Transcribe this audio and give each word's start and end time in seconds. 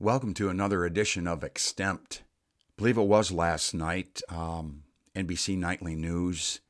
Welcome 0.00 0.32
to 0.34 0.48
another 0.48 0.84
edition 0.84 1.26
of 1.26 1.40
Extemp. 1.40 2.20
I 2.20 2.22
believe 2.76 2.98
it 2.98 3.02
was 3.02 3.32
last 3.32 3.74
night, 3.74 4.22
um, 4.28 4.84
NBC 5.16 5.58
Nightly 5.58 5.96
News. 5.96 6.60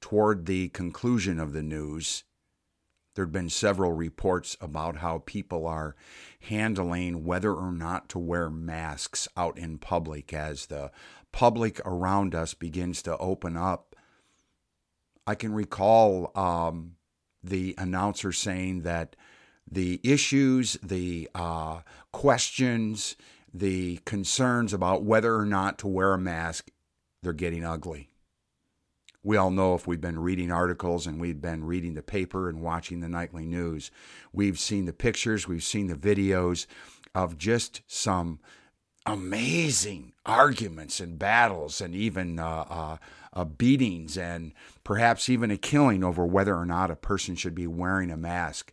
Toward 0.00 0.46
the 0.46 0.70
conclusion 0.70 1.38
of 1.38 1.52
the 1.52 1.62
news, 1.62 2.24
there 3.14 3.26
had 3.26 3.32
been 3.32 3.50
several 3.50 3.92
reports 3.92 4.56
about 4.62 4.96
how 4.96 5.22
people 5.26 5.66
are 5.66 5.94
handling 6.40 7.26
whether 7.26 7.52
or 7.52 7.70
not 7.70 8.08
to 8.08 8.18
wear 8.18 8.48
masks 8.48 9.28
out 9.36 9.58
in 9.58 9.76
public 9.76 10.32
as 10.32 10.64
the 10.66 10.90
public 11.32 11.82
around 11.84 12.34
us 12.34 12.54
begins 12.54 13.02
to 13.02 13.18
open 13.18 13.58
up. 13.58 13.94
I 15.26 15.34
can 15.34 15.52
recall 15.52 16.32
um, 16.34 16.92
the 17.44 17.74
announcer 17.76 18.32
saying 18.32 18.84
that 18.84 19.16
the 19.72 20.00
issues, 20.04 20.76
the 20.82 21.30
uh, 21.34 21.80
questions, 22.12 23.16
the 23.54 23.98
concerns 24.04 24.74
about 24.74 25.02
whether 25.02 25.34
or 25.34 25.46
not 25.46 25.78
to 25.78 25.88
wear 25.88 26.12
a 26.12 26.18
mask, 26.18 26.70
they're 27.22 27.32
getting 27.32 27.64
ugly. 27.64 28.10
We 29.24 29.36
all 29.36 29.50
know 29.50 29.74
if 29.74 29.86
we've 29.86 30.00
been 30.00 30.18
reading 30.18 30.50
articles 30.50 31.06
and 31.06 31.20
we've 31.20 31.40
been 31.40 31.64
reading 31.64 31.94
the 31.94 32.02
paper 32.02 32.50
and 32.50 32.60
watching 32.60 33.00
the 33.00 33.08
nightly 33.08 33.46
news, 33.46 33.90
we've 34.32 34.58
seen 34.58 34.84
the 34.84 34.92
pictures, 34.92 35.48
we've 35.48 35.62
seen 35.62 35.86
the 35.86 35.94
videos 35.94 36.66
of 37.14 37.38
just 37.38 37.80
some 37.86 38.40
amazing 39.06 40.12
arguments 40.26 41.00
and 41.00 41.18
battles 41.18 41.80
and 41.80 41.94
even 41.94 42.38
uh, 42.38 42.64
uh, 42.68 42.96
uh, 43.32 43.44
beatings 43.44 44.18
and 44.18 44.52
perhaps 44.84 45.28
even 45.28 45.50
a 45.50 45.56
killing 45.56 46.04
over 46.04 46.26
whether 46.26 46.56
or 46.56 46.66
not 46.66 46.90
a 46.90 46.96
person 46.96 47.34
should 47.34 47.54
be 47.54 47.66
wearing 47.66 48.10
a 48.10 48.16
mask. 48.16 48.72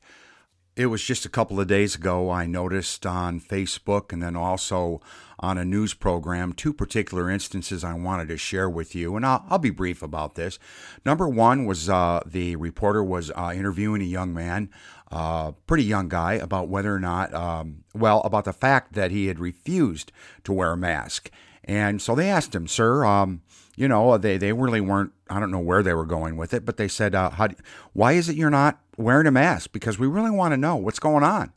It 0.79 0.85
was 0.85 1.03
just 1.03 1.25
a 1.25 1.29
couple 1.29 1.59
of 1.59 1.67
days 1.67 1.95
ago 1.95 2.31
I 2.31 2.45
noticed 2.45 3.05
on 3.05 3.41
Facebook 3.41 4.13
and 4.13 4.23
then 4.23 4.37
also 4.37 5.01
on 5.37 5.57
a 5.57 5.65
news 5.65 5.93
program 5.93 6.53
two 6.53 6.71
particular 6.71 7.29
instances 7.29 7.83
I 7.83 7.95
wanted 7.95 8.29
to 8.29 8.37
share 8.37 8.69
with 8.69 8.95
you, 8.95 9.17
and 9.17 9.25
I'll, 9.25 9.43
I'll 9.49 9.59
be 9.59 9.71
brief 9.71 10.01
about 10.01 10.35
this. 10.35 10.57
Number 11.05 11.27
one 11.27 11.65
was 11.65 11.89
uh, 11.89 12.21
the 12.25 12.55
reporter 12.55 13.03
was 13.03 13.29
uh, 13.31 13.51
interviewing 13.53 14.01
a 14.01 14.05
young 14.05 14.33
man, 14.33 14.69
uh, 15.11 15.51
pretty 15.67 15.83
young 15.83 16.07
guy, 16.07 16.35
about 16.35 16.69
whether 16.69 16.95
or 16.95 16.99
not, 17.01 17.33
um, 17.33 17.83
well, 17.93 18.21
about 18.21 18.45
the 18.45 18.53
fact 18.53 18.93
that 18.93 19.11
he 19.11 19.27
had 19.27 19.37
refused 19.37 20.13
to 20.45 20.53
wear 20.53 20.71
a 20.71 20.77
mask. 20.77 21.29
And 21.65 22.01
so 22.01 22.15
they 22.15 22.29
asked 22.29 22.55
him, 22.55 22.67
sir, 22.67 23.03
um, 23.03 23.41
you 23.75 23.89
know, 23.89 24.17
they, 24.17 24.37
they 24.37 24.53
really 24.53 24.79
weren't, 24.79 25.11
I 25.29 25.41
don't 25.41 25.51
know 25.51 25.59
where 25.59 25.83
they 25.83 25.93
were 25.93 26.05
going 26.05 26.37
with 26.37 26.53
it, 26.53 26.63
but 26.63 26.77
they 26.77 26.87
said, 26.87 27.15
uh, 27.15 27.31
how, 27.31 27.49
why 27.91 28.13
is 28.13 28.29
it 28.29 28.37
you're 28.37 28.49
not 28.49 28.79
wearing 28.99 29.27
a 29.27 29.31
mask? 29.31 29.71
Because 29.71 29.97
we 29.97 30.07
really 30.07 30.31
want 30.31 30.53
to 30.53 30.57
know 30.57 30.75
what's 30.75 30.99
going 30.99 31.23
on. 31.23 31.51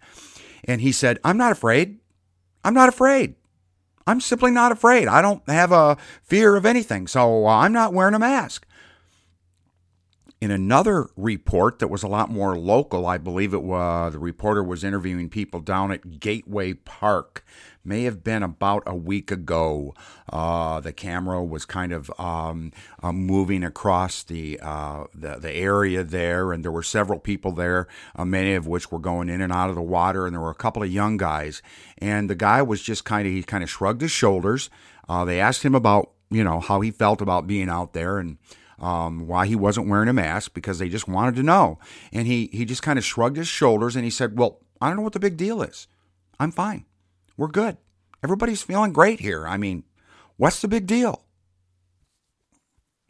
And 0.65 0.81
he 0.81 0.93
said, 0.93 1.19
I'm 1.25 1.37
not 1.37 1.53
afraid. 1.53 1.99
I'm 2.65 2.75
not 2.75 2.89
afraid. 2.89 3.35
I'm 4.07 4.21
simply 4.21 4.51
not 4.51 4.73
afraid. 4.73 5.09
I 5.09 5.23
don't 5.23 5.49
have 5.49 5.73
a 5.73 5.97
fear 6.23 6.57
of 6.57 6.67
anything, 6.67 7.07
so 7.07 7.47
uh, 7.47 7.51
I'm 7.51 7.73
not 7.73 7.93
wearing 7.93 8.15
a 8.15 8.19
mask. 8.19 8.67
In 10.41 10.51
another 10.51 11.09
report 11.17 11.79
that 11.79 11.87
was 11.87 12.03
a 12.03 12.09
lot 12.09 12.29
more 12.29 12.59
local, 12.59 13.07
I 13.07 13.19
believe 13.19 13.55
it 13.55 13.63
was 13.63 14.13
the 14.13 14.19
reporter 14.19 14.63
was 14.63 14.83
interviewing 14.83 15.29
people 15.29 15.61
down 15.61 15.93
at 15.93 16.19
Gateway 16.19 16.75
Park 16.75 17.45
may 17.85 18.05
have 18.05 18.23
been 18.23 18.43
about 18.43 18.83
a 18.87 18.95
week 18.95 19.31
ago. 19.31 19.95
Uh, 20.33 20.81
the 20.81 20.93
camera 20.93 21.43
was 21.43 21.65
kind 21.65 21.93
of 21.93 22.11
um, 22.19 22.73
uh, 23.03 23.13
moving 23.13 23.65
across 23.65 24.23
the, 24.23 24.59
uh, 24.63 25.05
the, 25.15 25.37
the 25.37 25.53
area 25.53 26.05
there, 26.05 26.53
and 26.53 26.65
there 26.65 26.73
were 26.73 26.83
several 26.83 27.19
people 27.19 27.53
there, 27.53 27.89
uh, 28.17 28.25
many 28.25 28.55
of 28.55 28.67
which 28.67 28.91
were 28.91 28.99
going 28.99 29.29
in 29.29 29.41
and 29.41 29.53
out 29.53 29.71
of 29.71 29.77
the 29.77 29.83
water, 29.83 30.27
and 30.27 30.35
there 30.35 30.41
were 30.41 30.51
a 30.51 30.55
couple 30.55 30.83
of 30.83 30.93
young 30.93 31.17
guys. 31.17 31.63
And 31.99 32.31
the 32.31 32.35
guy 32.35 32.63
was 32.63 32.83
just 32.83 33.05
kind 33.05 33.27
of 33.27 33.33
he 33.33 33.43
kind 33.43 33.63
of 33.63 33.71
shrugged 33.71 34.01
his 34.01 34.11
shoulders. 34.11 34.71
Uh, 35.09 35.25
they 35.25 35.41
asked 35.41 35.63
him 35.63 35.75
about 35.75 36.11
you 36.31 36.45
know 36.45 36.61
how 36.61 36.81
he 36.81 36.91
felt 36.91 37.21
about 37.21 37.47
being 37.47 37.69
out 37.69 37.93
there 37.93 38.19
and. 38.19 38.39
Um, 38.79 39.29
why 39.29 39.47
he 39.47 39.55
wasn't 39.55 39.87
wearing 39.87 40.09
a 40.09 40.13
mask 40.13 40.55
because 40.55 40.81
they 40.81 40.89
just 40.89 41.07
wanted 41.07 41.37
to 41.37 41.45
know. 41.45 41.79
And 42.13 42.27
he, 42.27 42.49
he 42.53 42.65
just 42.65 42.83
kind 42.83 42.99
of 42.99 43.05
shrugged 43.05 43.37
his 43.37 43.47
shoulders 43.47 43.95
and 43.95 44.05
he 44.05 44.11
said, 44.11 44.37
Well, 44.37 44.59
I 44.81 44.89
don't 44.89 44.97
know 44.97 45.03
what 45.03 45.13
the 45.13 45.21
big 45.21 45.37
deal 45.37 45.63
is. 45.63 45.87
I'm 46.41 46.51
fine. 46.51 46.85
We're 47.37 47.49
good. 47.49 47.77
Everybody's 48.23 48.63
feeling 48.63 48.93
great 48.93 49.21
here. 49.21 49.47
I 49.47 49.57
mean, 49.57 49.85
what's 50.37 50.61
the 50.61 50.69
big 50.69 50.87
deal? 50.87 51.25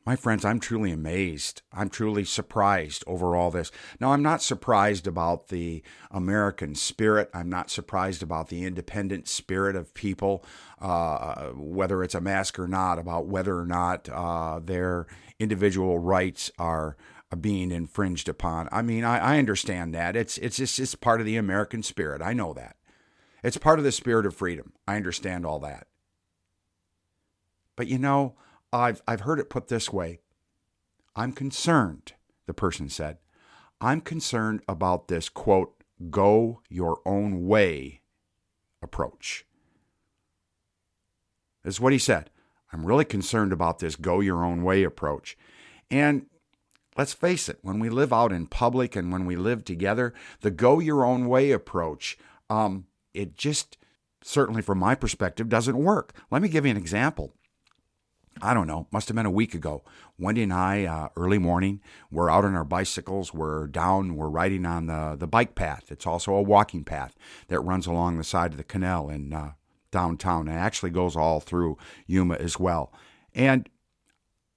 My 0.05 0.17
friends, 0.17 0.45
I'm 0.45 0.59
truly 0.59 0.91
amazed. 0.91 1.63
I'm 1.73 1.89
truly 1.89 2.25
surprised 2.25 3.05
over 3.07 3.37
all 3.37 3.53
this. 3.53 3.71
Now, 4.01 4.13
I'm 4.13 4.23
not 4.23 4.43
surprised 4.43 5.07
about 5.07 5.47
the 5.49 5.85
American 6.11 6.75
spirit. 6.75 7.31
I'm 7.33 7.49
not 7.49 7.71
surprised 7.71 8.21
about 8.21 8.49
the 8.49 8.65
independent 8.65 9.29
spirit 9.29 9.77
of 9.77 9.95
people, 9.95 10.45
uh, 10.81 11.51
whether 11.51 12.03
it's 12.03 12.17
a 12.17 12.21
mask 12.21 12.59
or 12.59 12.67
not, 12.67 12.99
about 12.99 13.27
whether 13.27 13.57
or 13.57 13.67
not 13.67 14.09
uh, 14.09 14.59
their 14.59 15.07
individual 15.39 16.01
rights 16.01 16.51
are 16.59 16.97
being 17.41 17.71
infringed 17.71 18.29
upon. 18.29 18.69
I 18.73 18.83
mean, 18.83 19.05
I, 19.05 19.19
I 19.19 19.39
understand 19.39 19.95
that. 19.95 20.17
It's 20.17 20.37
it's 20.39 20.57
just 20.57 20.79
it's 20.81 20.95
part 20.97 21.21
of 21.21 21.27
the 21.27 21.37
American 21.37 21.83
spirit. 21.83 22.21
I 22.23 22.33
know 22.33 22.53
that. 22.55 22.77
It's 23.43 23.59
part 23.59 23.79
of 23.79 23.85
the 23.85 23.93
spirit 23.93 24.27
of 24.27 24.37
freedom. 24.37 24.73
I 24.87 24.97
understand 24.97 25.45
all 25.45 25.59
that. 25.61 25.87
But 27.77 27.89
you 27.89 27.99
know, 27.99 28.35
I've, 28.73 29.03
I've 29.07 29.23
heard 29.23 29.41
it 29.41 29.51
put 29.51 29.69
this 29.69 29.93
way 29.93 30.21
I'm 31.15 31.33
concerned, 31.33 32.15
the 32.47 32.55
person 32.55 32.89
said. 32.89 33.19
I'm 33.81 34.01
concerned 34.01 34.63
about 34.69 35.09
this, 35.09 35.29
quote, 35.29 35.75
go 36.11 36.63
your 36.69 37.01
own 37.05 37.47
way 37.47 38.01
approach. 38.81 39.45
This 41.63 41.75
is 41.77 41.81
what 41.81 41.93
he 41.93 41.99
said. 41.99 42.31
I'm 42.73 42.87
really 42.87 43.05
concerned 43.05 43.53
about 43.53 43.79
this 43.81 43.97
go 43.97 44.21
your 44.21 44.45
own 44.45 44.63
way 44.63 44.83
approach. 44.83 45.37
And 45.91 46.27
let's 46.97 47.13
face 47.13 47.49
it, 47.49 47.59
when 47.63 47.79
we 47.79 47.91
live 47.91 48.13
out 48.13 48.33
in 48.33 48.47
public 48.47 48.97
and 48.97 49.13
when 49.13 49.27
we 49.27 49.37
live 49.37 49.65
together, 49.65 50.15
the 50.41 50.51
go 50.51 50.79
your 50.79 51.05
own 51.05 51.29
way 51.29 51.51
approach, 51.51 52.17
um, 52.49 52.87
it 53.15 53.37
just, 53.37 53.79
certainly 54.23 54.63
from 54.63 54.79
my 54.79 54.95
perspective, 54.95 55.49
doesn't 55.49 55.77
work. 55.77 56.15
Let 56.31 56.43
me 56.43 56.49
give 56.49 56.65
you 56.65 56.71
an 56.71 56.77
example. 56.77 57.33
I 58.41 58.55
don't 58.55 58.67
know, 58.67 58.87
must 58.91 59.09
have 59.09 59.15
been 59.15 59.27
a 59.27 59.31
week 59.31 59.55
ago. 59.55 59.85
Wendy 60.19 60.43
and 60.43 60.53
I, 60.53 60.85
uh, 60.87 61.09
early 61.17 61.39
morning, 61.39 61.81
we're 62.11 62.31
out 62.31 62.45
on 62.45 62.55
our 62.55 62.65
bicycles. 62.65 63.35
We're 63.35 63.67
down, 63.67 64.17
we're 64.17 64.29
riding 64.31 64.65
on 64.65 64.87
the, 64.87 65.17
the 65.19 65.27
bike 65.27 65.55
path. 65.55 65.91
It's 65.91 66.07
also 66.07 66.35
a 66.35 66.43
walking 66.43 66.83
path 66.83 67.15
that 67.49 67.61
runs 67.61 67.87
along 67.87 68.17
the 68.17 68.25
side 68.25 68.53
of 68.53 68.57
the 68.57 68.65
canal 68.65 69.11
in 69.11 69.33
uh, 69.33 69.53
downtown 69.91 70.49
and 70.49 70.59
actually 70.59 70.91
goes 70.91 71.15
all 71.15 71.41
through 71.41 71.77
Yuma 72.07 72.35
as 72.37 72.59
well. 72.59 72.93
And 73.35 73.69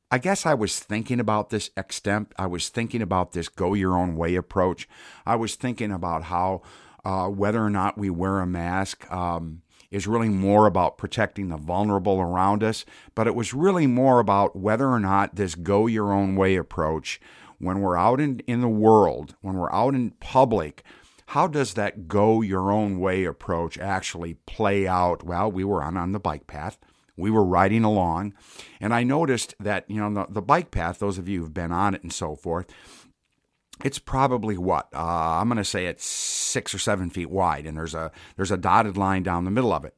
I 0.10 0.18
guess 0.18 0.46
I 0.46 0.54
was 0.54 0.80
thinking 0.80 1.20
about 1.20 1.50
this 1.50 1.70
extemp. 1.76 2.32
I 2.38 2.48
was 2.48 2.70
thinking 2.70 3.02
about 3.02 3.34
this 3.34 3.50
go 3.50 3.74
your 3.74 3.98
own 3.98 4.16
way 4.16 4.36
approach. 4.36 4.88
I 5.26 5.36
was 5.36 5.56
thinking 5.56 5.92
about 5.92 6.24
how 6.24 6.62
uh, 7.06 7.28
whether 7.28 7.64
or 7.64 7.70
not 7.70 7.98
we 7.98 8.10
wear 8.10 8.40
a 8.40 8.48
mask 8.48 9.10
um, 9.12 9.62
is 9.92 10.08
really 10.08 10.28
more 10.28 10.66
about 10.66 10.98
protecting 10.98 11.50
the 11.50 11.58
vulnerable 11.58 12.20
around 12.20 12.64
us, 12.64 12.84
but 13.14 13.28
it 13.28 13.36
was 13.36 13.54
really 13.54 13.88
more 13.88 14.20
about 14.20 14.56
whether 14.56 14.90
or 14.90 15.00
not 15.00 15.36
this 15.36 15.56
go 15.56 15.88
your 15.88 16.12
own 16.12 16.36
way 16.36 16.56
approach, 16.56 17.22
when 17.60 17.80
we're 17.80 17.98
out 17.98 18.20
in, 18.20 18.40
in 18.48 18.60
the 18.62 18.68
world, 18.68 19.36
when 19.42 19.56
we're 19.56 19.72
out 19.72 19.96
in 19.96 20.12
public, 20.20 20.84
how 21.28 21.48
does 21.48 21.76
that 21.76 22.08
go 22.08 22.42
your 22.42 22.72
own 22.72 23.00
way 23.00 23.24
approach 23.24 23.78
actually 23.78 24.36
play 24.46 24.88
out? 24.88 25.24
Well, 25.24 25.52
we 25.52 25.64
were 25.64 25.84
on, 25.84 25.98
on 25.98 26.12
the 26.12 26.20
bike 26.20 26.48
path. 26.48 26.78
We 27.18 27.32
were 27.32 27.46
riding 27.46 27.86
along, 27.86 28.34
and 28.82 28.94
I 28.94 29.04
noticed 29.04 29.56
that, 29.60 29.90
you 29.90 30.02
know, 30.02 30.14
the, 30.14 30.34
the 30.34 30.42
bike 30.42 30.70
path, 30.70 31.00
those 31.00 31.18
of 31.18 31.30
you 31.30 31.40
who've 31.40 31.54
been 31.54 31.72
on 31.72 31.96
it 31.96 32.04
and 32.04 32.12
so 32.12 32.36
forth, 32.36 32.66
it's 33.84 34.00
probably 34.00 34.58
what 34.58 34.88
uh, 34.94 35.40
I'm 35.40 35.48
going 35.48 35.58
to 35.58 35.66
say 35.66 35.86
it's 35.86 36.06
six 36.06 36.74
or 36.74 36.80
seven 36.80 37.10
feet 37.10 37.30
wide, 37.30 37.66
and 37.66 37.78
there's 37.78 37.94
a 37.94 38.12
there's 38.36 38.52
a 38.52 38.58
dotted 38.58 38.98
line 38.98 39.24
down 39.24 39.46
the 39.46 39.52
middle 39.52 39.74
of 39.74 39.86
it. 39.86 39.96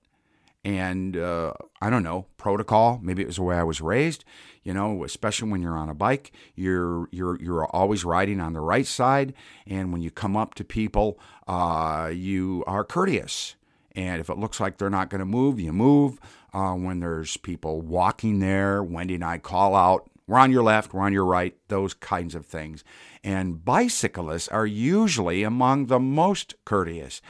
And 0.63 1.15
uh, 1.15 1.53
I 1.81 1.89
don't 1.89 2.03
know 2.03 2.25
protocol. 2.38 3.00
Maybe 3.01 3.21
it 3.21 3.27
was 3.27 3.38
the 3.38 3.44
way 3.44 3.56
I 3.56 3.63
was 3.63 3.79
raised. 3.79 4.25
You 4.63 4.74
know, 4.74 5.06
especially 5.06 5.50
when 5.50 5.62
you're 5.62 5.77
on 5.77 5.89
a 5.89 5.94
bike, 5.94 6.31
you're 6.56 7.07
you're 7.12 7.39
you're 7.41 7.65
always 7.68 8.03
riding 8.03 8.41
on 8.41 8.53
the 8.53 8.59
right 8.59 8.88
side, 8.88 9.33
and 9.65 9.94
when 9.94 10.01
you 10.01 10.12
come 10.12 10.35
up 10.35 10.56
to 10.56 10.63
people, 10.63 11.19
uh, 11.47 12.12
you 12.13 12.63
are 12.68 12.83
courteous. 12.83 13.56
And 13.95 14.21
if 14.21 14.30
it 14.30 14.38
looks 14.38 14.59
like 14.59 14.77
they're 14.77 14.91
not 14.91 15.09
going 15.09 15.19
to 15.19 15.25
move, 15.25 15.59
you 15.59 15.73
move. 15.73 16.19
Uh, 16.53 16.73
when 16.73 17.00
there's 17.00 17.35
people 17.38 17.81
walking 17.81 18.39
there, 18.39 18.83
Wendy 18.83 19.15
and 19.15 19.23
I 19.23 19.38
call 19.39 19.75
out, 19.75 20.09
we're 20.27 20.39
on 20.39 20.51
your 20.51 20.63
left, 20.63 20.94
we're 20.94 21.01
on 21.01 21.13
your 21.13 21.25
right, 21.25 21.56
those 21.69 21.94
kinds 21.94 22.35
of 22.35 22.45
things. 22.45 22.83
And 23.24 23.63
bicyclists 23.63 24.50
are 24.50 24.65
usually 24.65 25.44
among 25.44 25.85
the 25.85 26.00
most 26.00 26.56
courteous. 26.65 27.21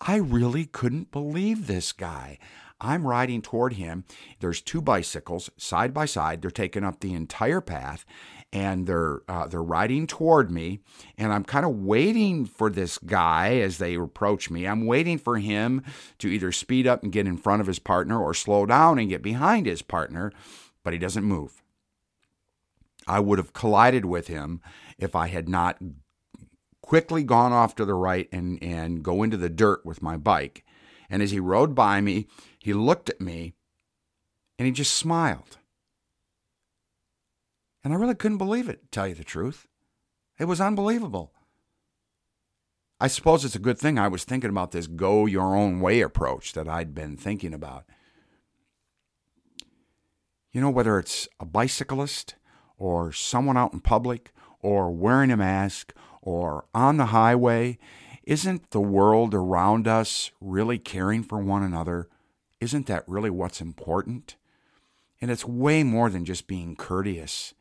I 0.00 0.16
really 0.16 0.64
couldn't 0.64 1.10
believe 1.10 1.66
this 1.66 1.92
guy. 1.92 2.38
I'm 2.80 3.06
riding 3.06 3.42
toward 3.42 3.74
him. 3.74 4.04
There's 4.38 4.62
two 4.62 4.80
bicycles 4.80 5.50
side 5.56 5.92
by 5.92 6.06
side. 6.06 6.40
They're 6.40 6.50
taking 6.50 6.84
up 6.84 7.00
the 7.00 7.12
entire 7.12 7.60
path, 7.60 8.04
and 8.52 8.86
they're 8.86 9.22
uh, 9.28 9.48
they're 9.48 9.62
riding 9.62 10.06
toward 10.06 10.52
me. 10.52 10.78
And 11.16 11.32
I'm 11.32 11.42
kind 11.42 11.66
of 11.66 11.74
waiting 11.74 12.46
for 12.46 12.70
this 12.70 12.96
guy 12.98 13.56
as 13.56 13.78
they 13.78 13.96
approach 13.96 14.48
me. 14.48 14.66
I'm 14.66 14.86
waiting 14.86 15.18
for 15.18 15.38
him 15.38 15.82
to 16.18 16.28
either 16.28 16.52
speed 16.52 16.86
up 16.86 17.02
and 17.02 17.10
get 17.10 17.26
in 17.26 17.36
front 17.36 17.60
of 17.60 17.66
his 17.66 17.80
partner, 17.80 18.22
or 18.22 18.32
slow 18.32 18.64
down 18.64 19.00
and 19.00 19.08
get 19.08 19.22
behind 19.22 19.66
his 19.66 19.82
partner. 19.82 20.32
But 20.84 20.92
he 20.92 21.00
doesn't 21.00 21.24
move. 21.24 21.62
I 23.08 23.20
would 23.20 23.38
have 23.38 23.52
collided 23.52 24.04
with 24.04 24.28
him 24.28 24.60
if 24.98 25.16
I 25.16 25.28
had 25.28 25.48
not 25.48 25.78
quickly 26.82 27.22
gone 27.22 27.52
off 27.52 27.74
to 27.76 27.84
the 27.84 27.94
right 27.94 28.28
and, 28.32 28.62
and 28.62 29.02
go 29.02 29.22
into 29.22 29.36
the 29.36 29.48
dirt 29.48 29.84
with 29.84 30.02
my 30.02 30.16
bike. 30.16 30.64
And 31.10 31.22
as 31.22 31.30
he 31.30 31.40
rode 31.40 31.74
by 31.74 32.00
me, 32.00 32.26
he 32.58 32.72
looked 32.72 33.08
at 33.08 33.20
me 33.20 33.54
and 34.58 34.66
he 34.66 34.72
just 34.72 34.94
smiled. 34.94 35.58
And 37.84 37.92
I 37.92 37.96
really 37.96 38.14
couldn't 38.14 38.38
believe 38.38 38.68
it, 38.68 38.82
to 38.82 38.88
tell 38.90 39.08
you 39.08 39.14
the 39.14 39.24
truth. 39.24 39.66
It 40.38 40.46
was 40.46 40.60
unbelievable. 40.60 41.32
I 43.00 43.06
suppose 43.06 43.44
it's 43.44 43.54
a 43.54 43.60
good 43.60 43.78
thing 43.78 43.98
I 43.98 44.08
was 44.08 44.24
thinking 44.24 44.50
about 44.50 44.72
this 44.72 44.86
go 44.86 45.26
your 45.26 45.54
own 45.54 45.80
way 45.80 46.00
approach 46.00 46.52
that 46.54 46.68
I'd 46.68 46.94
been 46.94 47.16
thinking 47.16 47.54
about. 47.54 47.84
You 50.52 50.60
know, 50.60 50.70
whether 50.70 50.98
it's 50.98 51.28
a 51.38 51.44
bicyclist 51.44 52.34
or 52.78 53.12
someone 53.12 53.56
out 53.56 53.72
in 53.72 53.80
public 53.80 54.32
or 54.60 54.90
wearing 54.90 55.30
a 55.30 55.36
mask 55.36 55.92
or 56.22 56.64
on 56.74 56.96
the 56.96 57.06
highway, 57.06 57.78
isn't 58.24 58.70
the 58.70 58.80
world 58.80 59.34
around 59.34 59.88
us 59.88 60.30
really 60.40 60.78
caring 60.78 61.22
for 61.22 61.38
one 61.38 61.62
another? 61.62 62.08
Isn't 62.60 62.86
that 62.86 63.08
really 63.08 63.30
what's 63.30 63.60
important? 63.60 64.36
And 65.20 65.30
it's 65.30 65.46
way 65.46 65.82
more 65.82 66.10
than 66.10 66.26
just 66.26 66.46
being 66.46 66.76
courteous, 66.76 67.54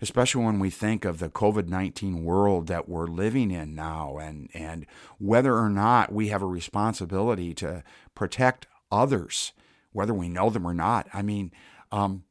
especially 0.00 0.44
when 0.44 0.58
we 0.58 0.70
think 0.70 1.04
of 1.04 1.18
the 1.18 1.28
COVID 1.28 1.68
19 1.68 2.24
world 2.24 2.66
that 2.68 2.88
we're 2.88 3.06
living 3.06 3.50
in 3.50 3.74
now 3.74 4.16
and, 4.16 4.48
and 4.54 4.86
whether 5.18 5.56
or 5.56 5.68
not 5.68 6.12
we 6.12 6.28
have 6.28 6.42
a 6.42 6.46
responsibility 6.46 7.52
to 7.54 7.84
protect 8.14 8.66
others, 8.90 9.52
whether 9.92 10.14
we 10.14 10.30
know 10.30 10.48
them 10.48 10.66
or 10.66 10.74
not. 10.74 11.06
I 11.12 11.20
mean, 11.20 11.52
um, 11.92 12.24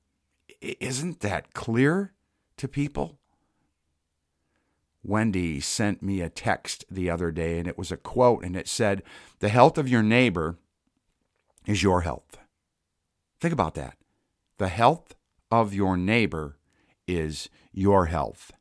isn't 0.60 1.20
that 1.20 1.54
clear 1.54 2.15
to 2.58 2.68
people? 2.68 3.20
Wendy 5.04 5.60
sent 5.60 6.02
me 6.02 6.22
a 6.22 6.30
text 6.30 6.84
the 6.90 7.10
other 7.10 7.32
day, 7.32 7.60
and 7.60 7.68
it 7.68 7.78
was 7.78 7.92
a 7.92 7.98
quote, 7.98 8.44
and 8.44 8.56
it 8.56 8.68
said, 8.68 9.04
The 9.40 9.50
health 9.50 9.78
of 9.78 9.88
your 9.88 10.02
neighbor 10.02 10.58
is 11.68 11.84
your 11.84 12.02
health. 12.02 12.38
Think 13.40 13.54
about 13.54 13.76
that. 13.76 13.98
The 14.58 14.70
health 14.70 15.16
of 15.52 15.74
your 15.74 15.96
neighbor 15.96 16.58
is 17.08 17.50
your 17.72 18.08
health. 18.08 18.52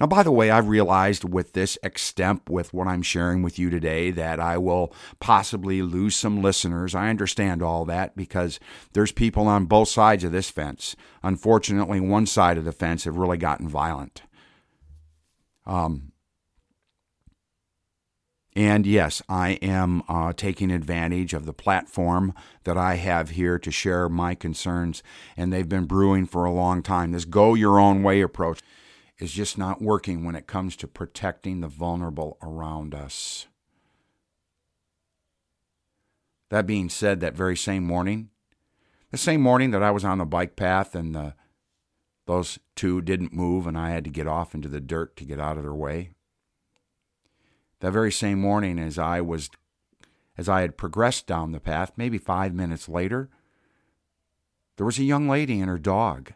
Now, 0.00 0.06
by 0.06 0.22
the 0.22 0.30
way, 0.30 0.50
I've 0.50 0.68
realized 0.68 1.24
with 1.24 1.54
this 1.54 1.76
extemp, 1.82 2.48
with 2.48 2.72
what 2.72 2.86
I'm 2.86 3.02
sharing 3.02 3.42
with 3.42 3.58
you 3.58 3.68
today, 3.68 4.12
that 4.12 4.38
I 4.38 4.56
will 4.56 4.94
possibly 5.18 5.82
lose 5.82 6.14
some 6.14 6.40
listeners. 6.40 6.94
I 6.94 7.08
understand 7.08 7.62
all 7.62 7.84
that 7.86 8.16
because 8.16 8.60
there's 8.92 9.10
people 9.10 9.48
on 9.48 9.66
both 9.66 9.88
sides 9.88 10.22
of 10.22 10.30
this 10.30 10.50
fence. 10.50 10.94
Unfortunately, 11.24 11.98
one 11.98 12.26
side 12.26 12.58
of 12.58 12.64
the 12.64 12.72
fence 12.72 13.04
have 13.04 13.16
really 13.16 13.38
gotten 13.38 13.68
violent. 13.68 14.22
Um, 15.66 16.12
and 18.54 18.86
yes, 18.86 19.20
I 19.28 19.50
am 19.62 20.02
uh, 20.08 20.32
taking 20.32 20.70
advantage 20.70 21.34
of 21.34 21.44
the 21.44 21.52
platform 21.52 22.34
that 22.64 22.76
I 22.76 22.94
have 22.94 23.30
here 23.30 23.58
to 23.58 23.70
share 23.70 24.08
my 24.08 24.34
concerns, 24.34 25.02
and 25.36 25.52
they've 25.52 25.68
been 25.68 25.84
brewing 25.84 26.26
for 26.26 26.44
a 26.44 26.52
long 26.52 26.82
time. 26.82 27.12
This 27.12 27.24
go 27.24 27.54
your 27.54 27.78
own 27.78 28.02
way 28.02 28.20
approach 28.20 28.60
is 29.18 29.32
just 29.32 29.58
not 29.58 29.82
working 29.82 30.24
when 30.24 30.36
it 30.36 30.46
comes 30.46 30.76
to 30.76 30.86
protecting 30.86 31.60
the 31.60 31.68
vulnerable 31.68 32.38
around 32.42 32.94
us. 32.94 33.46
That 36.50 36.66
being 36.66 36.88
said, 36.88 37.20
that 37.20 37.34
very 37.34 37.56
same 37.56 37.84
morning, 37.84 38.30
the 39.10 39.18
same 39.18 39.40
morning 39.40 39.70
that 39.72 39.82
I 39.82 39.90
was 39.90 40.04
on 40.04 40.18
the 40.18 40.24
bike 40.24 40.56
path 40.56 40.94
and 40.94 41.14
the 41.14 41.34
those 42.26 42.58
two 42.76 43.00
didn't 43.00 43.32
move, 43.32 43.66
and 43.66 43.76
I 43.76 43.88
had 43.88 44.04
to 44.04 44.10
get 44.10 44.26
off 44.26 44.54
into 44.54 44.68
the 44.68 44.82
dirt 44.82 45.16
to 45.16 45.24
get 45.24 45.40
out 45.40 45.56
of 45.56 45.62
their 45.62 45.72
way. 45.72 46.10
That 47.80 47.92
very 47.92 48.12
same 48.12 48.38
morning, 48.38 48.78
as 48.78 48.98
I 48.98 49.22
was, 49.22 49.48
as 50.36 50.46
I 50.46 50.60
had 50.60 50.76
progressed 50.76 51.26
down 51.26 51.52
the 51.52 51.58
path, 51.58 51.92
maybe 51.96 52.18
five 52.18 52.52
minutes 52.52 52.86
later, 52.86 53.30
there 54.76 54.84
was 54.84 54.98
a 54.98 55.04
young 55.04 55.26
lady 55.26 55.58
and 55.58 55.70
her 55.70 55.78
dog 55.78 56.34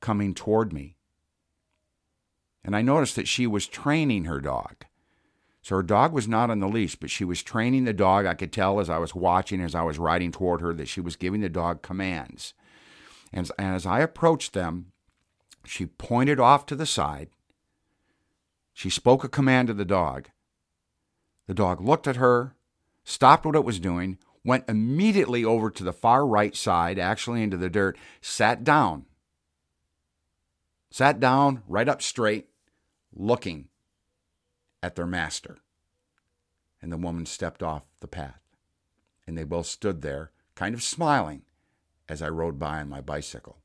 coming 0.00 0.34
toward 0.34 0.72
me. 0.72 0.96
And 2.64 2.74
I 2.74 2.82
noticed 2.82 3.16
that 3.16 3.28
she 3.28 3.46
was 3.46 3.66
training 3.66 4.24
her 4.24 4.40
dog. 4.40 4.86
So 5.60 5.76
her 5.76 5.82
dog 5.82 6.12
was 6.12 6.28
not 6.28 6.50
on 6.50 6.60
the 6.60 6.68
leash, 6.68 6.94
but 6.96 7.10
she 7.10 7.24
was 7.24 7.42
training 7.42 7.84
the 7.84 7.92
dog. 7.92 8.26
I 8.26 8.34
could 8.34 8.52
tell 8.52 8.80
as 8.80 8.90
I 8.90 8.98
was 8.98 9.14
watching, 9.14 9.60
as 9.60 9.74
I 9.74 9.82
was 9.82 9.98
riding 9.98 10.32
toward 10.32 10.60
her, 10.60 10.72
that 10.74 10.88
she 10.88 11.00
was 11.00 11.16
giving 11.16 11.40
the 11.40 11.48
dog 11.48 11.82
commands. 11.82 12.54
And 13.32 13.50
as 13.58 13.86
I 13.86 14.00
approached 14.00 14.52
them, 14.52 14.92
she 15.64 15.86
pointed 15.86 16.38
off 16.38 16.66
to 16.66 16.76
the 16.76 16.86
side. 16.86 17.30
She 18.72 18.90
spoke 18.90 19.24
a 19.24 19.28
command 19.28 19.68
to 19.68 19.74
the 19.74 19.84
dog. 19.84 20.28
The 21.46 21.54
dog 21.54 21.80
looked 21.80 22.06
at 22.06 22.16
her, 22.16 22.54
stopped 23.04 23.46
what 23.46 23.56
it 23.56 23.64
was 23.64 23.80
doing, 23.80 24.18
went 24.44 24.68
immediately 24.68 25.44
over 25.44 25.70
to 25.70 25.84
the 25.84 25.92
far 25.92 26.26
right 26.26 26.54
side, 26.54 26.98
actually 26.98 27.42
into 27.42 27.56
the 27.56 27.70
dirt, 27.70 27.96
sat 28.20 28.64
down. 28.64 29.06
Sat 30.90 31.18
down 31.18 31.62
right 31.66 31.88
up 31.88 32.02
straight, 32.02 32.48
looking 33.14 33.68
at 34.82 34.96
their 34.96 35.06
master. 35.06 35.58
And 36.82 36.92
the 36.92 36.98
woman 36.98 37.26
stepped 37.26 37.62
off 37.62 37.84
the 38.00 38.08
path. 38.08 38.40
And 39.26 39.38
they 39.38 39.44
both 39.44 39.66
stood 39.66 40.02
there, 40.02 40.32
kind 40.54 40.74
of 40.74 40.82
smiling 40.82 41.42
as 42.08 42.20
I 42.20 42.28
rode 42.28 42.58
by 42.58 42.80
on 42.80 42.88
my 42.88 43.00
bicycle. 43.00 43.63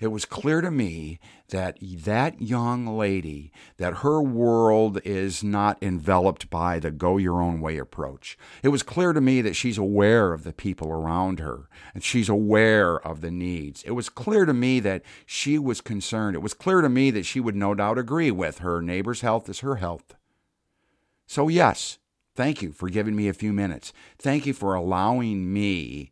It 0.00 0.08
was 0.08 0.24
clear 0.24 0.62
to 0.62 0.70
me 0.70 1.20
that 1.50 1.76
that 1.80 2.40
young 2.40 2.86
lady, 2.86 3.52
that 3.76 3.98
her 3.98 4.22
world 4.22 4.98
is 5.04 5.44
not 5.44 5.76
enveloped 5.82 6.48
by 6.48 6.78
the 6.78 6.90
go 6.90 7.18
your 7.18 7.42
own 7.42 7.60
way 7.60 7.76
approach. 7.76 8.38
It 8.62 8.68
was 8.68 8.82
clear 8.82 9.12
to 9.12 9.20
me 9.20 9.42
that 9.42 9.56
she's 9.56 9.76
aware 9.76 10.32
of 10.32 10.42
the 10.42 10.54
people 10.54 10.88
around 10.88 11.38
her 11.38 11.68
and 11.92 12.02
she's 12.02 12.30
aware 12.30 12.98
of 12.98 13.20
the 13.20 13.30
needs. 13.30 13.82
It 13.82 13.90
was 13.90 14.08
clear 14.08 14.46
to 14.46 14.54
me 14.54 14.80
that 14.80 15.02
she 15.26 15.58
was 15.58 15.82
concerned. 15.82 16.34
It 16.34 16.42
was 16.42 16.54
clear 16.54 16.80
to 16.80 16.88
me 16.88 17.10
that 17.10 17.26
she 17.26 17.38
would 17.38 17.56
no 17.56 17.74
doubt 17.74 17.98
agree 17.98 18.30
with 18.30 18.60
her 18.60 18.80
neighbor's 18.80 19.20
health 19.20 19.50
is 19.50 19.60
her 19.60 19.76
health. 19.76 20.14
So, 21.26 21.48
yes, 21.48 21.98
thank 22.34 22.62
you 22.62 22.72
for 22.72 22.88
giving 22.88 23.14
me 23.14 23.28
a 23.28 23.34
few 23.34 23.52
minutes. 23.52 23.92
Thank 24.18 24.46
you 24.46 24.54
for 24.54 24.74
allowing 24.74 25.52
me 25.52 26.10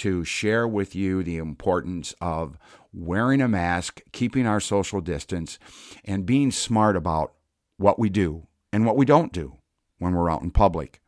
to 0.00 0.24
share 0.24 0.66
with 0.66 0.94
you 0.94 1.22
the 1.22 1.36
importance 1.36 2.14
of 2.20 2.58
wearing 2.92 3.40
a 3.40 3.48
mask, 3.48 4.00
keeping 4.12 4.46
our 4.46 4.60
social 4.60 5.00
distance, 5.00 5.58
and 6.04 6.26
being 6.26 6.50
smart 6.50 6.96
about 6.96 7.34
what 7.76 7.98
we 7.98 8.08
do 8.08 8.46
and 8.72 8.86
what 8.86 8.96
we 8.96 9.04
don't 9.04 9.32
do 9.32 9.56
when 9.98 10.14
we're 10.14 10.30
out 10.30 10.42
in 10.42 10.50
public. 10.50 11.00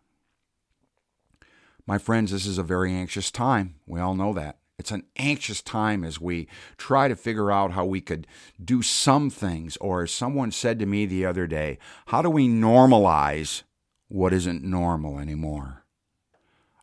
My 1.87 1.99
friends, 1.99 2.31
this 2.31 2.47
is 2.47 2.59
a 2.59 2.63
very 2.63 2.93
anxious 2.93 3.31
time. 3.31 3.77
We 3.87 3.99
all 3.99 4.15
know 4.15 4.33
that. 4.35 4.59
It's 4.79 4.91
an 4.91 5.05
anxious 5.17 5.63
time 5.63 6.05
as 6.05 6.21
we 6.21 6.49
try 6.77 7.09
to 7.09 7.17
figure 7.17 7.51
out 7.51 7.73
how 7.73 7.85
we 7.85 8.01
could 8.01 8.27
do 8.63 8.83
some 8.83 9.31
things. 9.31 9.77
Or, 9.79 10.03
as 10.03 10.13
someone 10.13 10.51
said 10.51 10.79
to 10.81 10.87
me 10.87 11.07
the 11.07 11.25
other 11.25 11.47
day, 11.47 11.79
how 12.07 12.21
do 12.21 12.29
we 12.29 12.49
normalize 12.49 13.63
what 14.09 14.33
isn't 14.33 14.63
normal 14.63 15.19
anymore? 15.19 15.85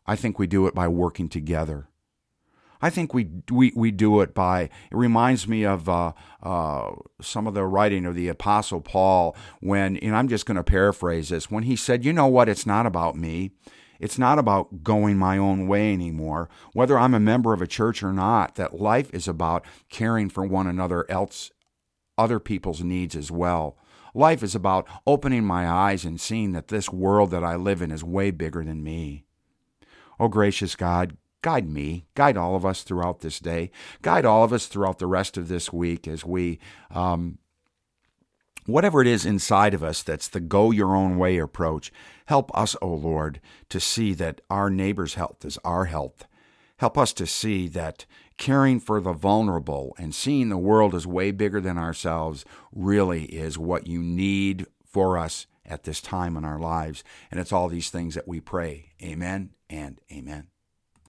I 0.06 0.16
think 0.16 0.38
we 0.38 0.46
do 0.46 0.66
it 0.66 0.74
by 0.74 0.88
working 0.88 1.28
together. 1.28 1.89
I 2.82 2.90
think 2.90 3.12
we 3.12 3.28
we 3.50 3.72
we 3.74 3.90
do 3.90 4.20
it 4.20 4.34
by. 4.34 4.62
It 4.62 4.70
reminds 4.90 5.46
me 5.46 5.64
of 5.64 5.88
uh, 5.88 6.12
uh, 6.42 6.92
some 7.20 7.46
of 7.46 7.54
the 7.54 7.64
writing 7.64 8.06
of 8.06 8.14
the 8.14 8.28
Apostle 8.28 8.80
Paul 8.80 9.36
when, 9.60 9.96
and 9.98 10.16
I'm 10.16 10.28
just 10.28 10.46
going 10.46 10.56
to 10.56 10.64
paraphrase 10.64 11.28
this, 11.28 11.50
when 11.50 11.64
he 11.64 11.76
said, 11.76 12.04
"You 12.04 12.12
know 12.12 12.26
what? 12.26 12.48
It's 12.48 12.66
not 12.66 12.86
about 12.86 13.16
me." 13.16 13.52
It's 14.00 14.18
not 14.18 14.38
about 14.38 14.82
going 14.82 15.18
my 15.18 15.36
own 15.36 15.66
way 15.66 15.92
anymore. 15.92 16.48
Whether 16.72 16.98
I'm 16.98 17.12
a 17.12 17.20
member 17.20 17.52
of 17.52 17.60
a 17.60 17.66
church 17.66 18.02
or 18.02 18.14
not, 18.14 18.54
that 18.54 18.80
life 18.80 19.10
is 19.12 19.28
about 19.28 19.62
caring 19.90 20.30
for 20.30 20.42
one 20.42 20.66
another, 20.66 21.04
else 21.10 21.50
other 22.16 22.40
people's 22.40 22.82
needs 22.82 23.14
as 23.14 23.30
well. 23.30 23.76
Life 24.14 24.42
is 24.42 24.54
about 24.54 24.88
opening 25.06 25.44
my 25.44 25.68
eyes 25.68 26.06
and 26.06 26.18
seeing 26.18 26.52
that 26.52 26.68
this 26.68 26.90
world 26.90 27.30
that 27.30 27.44
I 27.44 27.56
live 27.56 27.82
in 27.82 27.90
is 27.90 28.02
way 28.02 28.30
bigger 28.30 28.64
than 28.64 28.82
me. 28.82 29.26
Oh, 30.18 30.28
gracious 30.28 30.76
God, 30.76 31.16
guide 31.42 31.68
me, 31.68 32.06
guide 32.14 32.36
all 32.36 32.56
of 32.56 32.66
us 32.66 32.82
throughout 32.82 33.20
this 33.20 33.38
day, 33.38 33.70
guide 34.02 34.24
all 34.24 34.44
of 34.44 34.52
us 34.52 34.66
throughout 34.66 34.98
the 34.98 35.06
rest 35.06 35.36
of 35.36 35.48
this 35.48 35.72
week 35.72 36.06
as 36.06 36.24
we 36.24 36.58
um, 36.90 37.38
Whatever 38.66 39.00
it 39.00 39.08
is 39.08 39.26
inside 39.26 39.74
of 39.74 39.82
us 39.82 40.02
that's 40.02 40.28
the 40.28 40.38
go 40.38 40.70
your 40.70 40.94
own 40.94 41.18
way 41.18 41.38
approach, 41.38 41.92
help 42.26 42.56
us, 42.56 42.76
O 42.80 42.88
Lord, 42.88 43.40
to 43.68 43.80
see 43.80 44.14
that 44.14 44.40
our 44.50 44.70
neighbor's 44.70 45.14
health 45.14 45.44
is 45.44 45.58
our 45.64 45.86
health. 45.86 46.26
Help 46.76 46.96
us 46.96 47.12
to 47.14 47.26
see 47.26 47.68
that 47.68 48.06
caring 48.36 48.78
for 48.78 49.00
the 49.00 49.12
vulnerable 49.12 49.94
and 49.98 50.14
seeing 50.14 50.50
the 50.50 50.56
world 50.56 50.94
as 50.94 51.06
way 51.06 51.30
bigger 51.30 51.60
than 51.60 51.78
ourselves 51.78 52.44
really 52.72 53.24
is 53.24 53.58
what 53.58 53.86
you 53.86 54.02
need 54.02 54.66
for 54.84 55.18
us 55.18 55.46
at 55.66 55.84
this 55.84 56.00
time 56.00 56.36
in 56.36 56.44
our 56.44 56.58
lives. 56.58 57.02
And 57.30 57.40
it's 57.40 57.52
all 57.52 57.68
these 57.68 57.90
things 57.90 58.14
that 58.14 58.28
we 58.28 58.40
pray. 58.40 58.92
Amen 59.02 59.50
and 59.68 60.00
amen. 60.12 60.46